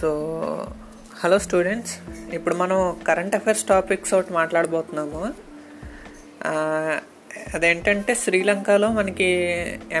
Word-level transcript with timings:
So 0.00 0.08
hello 1.20 1.36
students. 1.44 1.94
ఇప్పుడు 2.36 2.54
మనం 2.54 2.78
current 3.06 3.36
affairs 3.36 3.64
topics 3.70 4.12
ఒకటి 4.14 4.32
మాట్లాడబోతున్నాము. 4.32 5.22
అదేంటంటే 7.54 8.12
శ్రీలంకలో 8.14 8.88
మనకి 8.98 9.28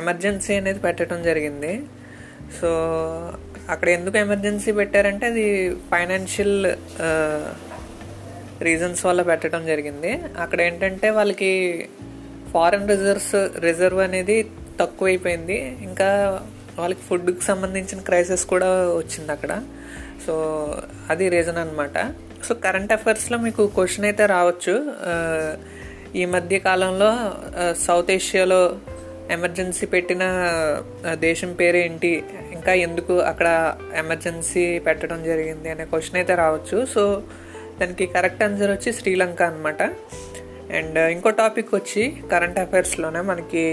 ఎమర్జెన్సీ 0.00 0.52
అనేది 0.54 0.80
పెట్టడం 0.86 1.18
జరిగింది. 1.28 1.72
సో 2.58 2.68
అక్కడ 3.72 3.88
ఎందుకు 3.88 4.16
ఎమర్జెన్సీ 4.18 4.72
పెట్టారంటే 4.72 5.26
అది 5.26 5.46
ఫైనాన్షియల్ 5.92 6.58
రీజన్స్ 8.68 9.02
వల్ల 9.06 9.22
పెట్టడం 9.22 9.64
జరిగింది. 9.66 10.12
అక్కడ 10.42 10.60
ఏంటంటే 10.60 11.10
వాళ్ళకి 11.18 11.52
ఫారెన్ 12.52 12.88
రిజర్వ్స్ 12.88 13.34
రిజర్వ్ 13.66 14.00
అనేది 14.00 14.36
తక్కువైపోయింది. 14.80 15.58
ఇంకా 15.88 16.08
వాళ్ళకి 16.80 17.02
ఫుడ్కి 17.08 17.44
సంబంధించిన 17.50 18.00
క్రైసిస్ 18.08 18.44
కూడా 18.52 18.68
వచ్చింది 19.00 19.30
అక్కడ. 19.36 19.52
సో 20.24 20.34
అది 21.12 21.26
రీజన్ 21.34 21.60
అనమాట 21.64 21.98
సో 22.46 22.52
కరెంట్ 22.64 22.92
అఫైర్స్లో 22.96 23.36
మీకు 23.46 23.62
క్వశ్చన్ 23.76 24.06
అయితే 24.08 24.24
రావచ్చు. 24.34 24.74
ఈ 26.20 26.24
మధ్య 26.34 26.58
కాలంలో 26.66 27.10
సౌత్ 27.86 28.10
ఏషియాలో 28.16 28.60
ఎమర్జెన్సీ 29.36 29.86
పెట్టిన 29.94 30.24
దేశం 31.26 31.50
పేరు 31.60 31.78
ఏంటి? 31.86 32.12
ఇంకా 32.56 32.72
ఎందుకు 32.86 33.14
అక్కడ 33.30 33.48
ఎమర్జెన్సీ 34.02 34.64
పెట్టడం 34.86 35.18
జరిగింది 35.30 35.68
అనే 35.74 35.84
క్వశ్చన్ 35.92 36.18
అయితే 36.20 36.34
రావచ్చు. 36.42 36.78
సో 36.94 37.02
దానికి 37.80 38.06
కరెక్ట్ 38.14 38.44
ఆన్సర్ 38.46 38.72
వచ్చి 38.76 38.92
శ్రీలంక 38.98 39.42
అనమాట 39.50 39.82
అండ్ 40.78 40.98
ఇంకో 41.14 41.30
టాపిక్ 41.42 41.70
వచ్చి 41.74 42.04
కరెంట్ 42.32 42.58
అఫైర్స్లోనే 42.64 43.20
మనకి 43.30 43.64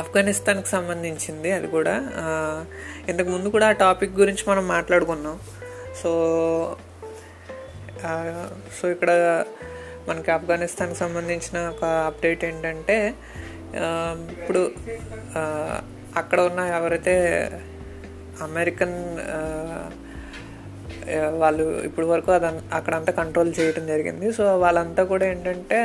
ఆఫ్ఘనిస్తాన్కి 0.00 0.70
సంబంధించింది 0.76 1.50
అది 1.58 1.68
కూడా. 1.76 1.94
ఇంతకు 3.10 3.28
ముందు 3.34 3.48
కూడా 3.56 3.66
ఆ 3.72 3.76
టాపిక్ 3.84 4.14
గురించి 4.22 4.44
మనం 4.50 4.64
మాట్లాడుకున్నాం. 4.74 5.36
సో 6.00 6.10
సో 8.76 8.84
ఇక్కడ 8.94 9.10
మనకి 10.08 10.30
ఆఫ్ఘనిస్తాన్కి 10.36 10.98
సంబంధించిన 11.04 11.58
ఒక 11.74 11.84
అప్డేట్ 12.08 12.42
ఏంటంటే 12.48 12.96
ఇప్పుడు 14.34 14.60
అక్కడ 16.20 16.38
ఉన్న 16.48 16.60
ఎవరైతే 16.78 17.14
అమెరికన్ 18.46 18.98
వాళ్ళు 21.42 21.64
ఇప్పుడు 21.88 22.06
వరకు 22.12 22.30
అది 22.36 22.46
అక్కడంతా 22.76 23.12
కంట్రోల్ 23.18 23.50
చేయడం 23.58 23.84
జరిగింది. 23.92 24.26
సో 24.38 24.44
వాళ్ళంతా 24.64 25.02
కూడా 25.12 25.24
ఏంటంటే 25.32 25.78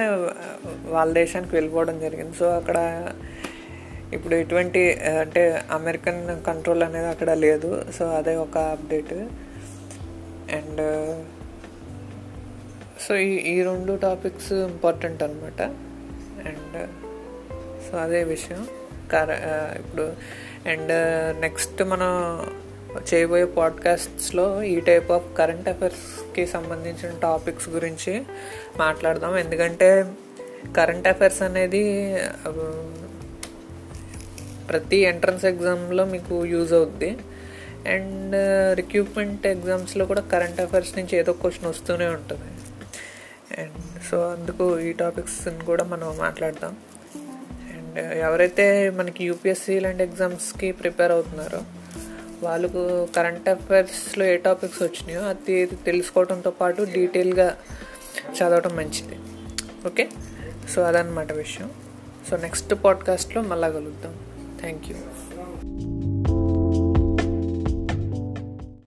వాళ్ళ 0.95 1.09
దేశానికి 1.21 1.53
వెళ్ళిపోవడం 1.57 1.97
జరిగింది. 2.05 2.33
సో 2.41 2.47
అక్కడ 2.59 2.77
ఇప్పుడు 4.13 4.35
ఎటువంటి 4.35 4.81
అంటే 5.21 5.43
అమెరికన్ 5.71 6.45
కంట్రోల్ 6.47 6.83
అనేది 6.83 7.07
అక్కడ 7.07 7.31
లేదు. 7.45 7.85
సో 7.97 8.05
అదే 8.05 8.35
ఒక 8.35 8.57
అప్డేట్ 8.57 9.13
అండ్ 10.57 10.81
సో 13.03 13.15
ఈ 13.15 13.31
ఈ 13.53 13.63
రెండు 13.63 13.95
టాపిక్స్ 13.95 14.53
ఇంపార్టెంట్ 14.53 15.23
అనమాట 15.23 15.61
అండ్ 16.47 16.77
సో 17.85 17.97
అదే 17.97 18.23
విషయం. 18.23 18.67
కర 19.11 19.29
ఇప్పుడు 19.79 20.13
అండ్ 20.69 20.91
నెక్స్ట్ 21.41 21.83
మనం 21.83 22.11
చేయబోయే 23.13 23.45
పాడ్కాస్ట్స్లో 23.45 24.63
ఈ 24.63 24.79
టైప్ 24.79 25.11
ఆఫ్ 25.11 25.27
కరెంట్ 25.37 25.69
అఫైర్స్కి 25.69 26.45
సంబంధించిన 26.45 27.11
టాపిక్స్ 27.21 27.69
గురించి 27.69 28.13
మాట్లాడదాం. 28.77 29.37
ఎందుకంటే 29.37 29.89
కరెంట్ 30.77 31.07
అఫైర్స్ 31.07 31.41
అనేది 31.41 31.83
uh, 32.49 33.10
ప్రతి 34.67 34.97
ఎంట్రన్స్ 34.97 35.45
ఎగ్జామ్లో 35.45 36.05
మీకు 36.05 36.45
యూజ్ 36.45 36.73
అవుద్ది. 36.73 37.17
అండ్ 37.87 38.35
uh, 38.35 38.75
రిక్రూట్మెంట్ 38.75 39.47
ఎగ్జామ్స్లో 39.47 40.05
కూడా 40.05 40.21
కరెంట్ 40.21 40.61
అఫైర్స్ 40.61 40.97
నుంచి 40.97 41.17
ఏదో 41.17 41.33
క్వశ్చన్ 41.33 41.69
వస్తూనే 41.69 42.07
ఉంటుంది. 42.07 42.49
అండ్ 43.61 43.77
సో 44.09 44.29
అందుకు 44.29 44.79
ఈ 44.79 44.93
టాపిక్స్ని 44.93 45.65
కూడా 45.65 45.83
మనం 45.83 46.17
మాట్లాడదాం. 46.17 46.77
అండ్ 47.73 47.99
uh, 47.99 48.17
ఎవరైతే 48.27 48.89
మనకి 48.89 49.25
యూపీఎస్సీ 49.25 49.79
లాంటి 49.79 50.03
ఎగ్జామ్స్కి 50.03 50.71
ప్రిపేర్ 50.71 51.11
అవుతున్నారో 51.11 51.61
వాళ్ళకు 52.43 53.07
కరెంట్ 53.15 53.49
అఫైర్స్లో 53.49 54.25
ఏ 54.25 54.37
టాపిక్స్ 54.37 54.83
వచ్చినాయో 54.83 55.21
అది 55.21 55.65
తెలుసుకోవడంతో 55.65 56.51
పాటు 56.51 56.81
డీటెయిల్గా 56.81 57.57
చదవడం 58.37 58.75
మంచిది. 58.75 59.17
ఓకే 59.87 60.09
సో 60.75 60.81
అదనమాట 60.81 61.31
విషయం. 61.31 61.71
సో 62.29 62.37
నెక్స్ట్ 62.37 62.73
పాడ్కాస్ట్లో 62.83 63.41
మళ్ళా 63.41 63.69
కలుద్దాం. 63.69 64.13
thank 64.61 64.89
you. 64.89 65.60